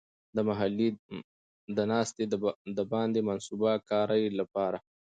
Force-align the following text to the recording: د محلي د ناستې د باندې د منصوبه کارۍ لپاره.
د 0.35 0.37
محلي 0.47 0.89
د 1.77 1.79
ناستې 1.91 2.23
د 2.77 2.81
باندې 2.91 3.19
د 3.23 3.25
منصوبه 3.27 3.71
کارۍ 3.89 4.23
لپاره. 4.39 4.77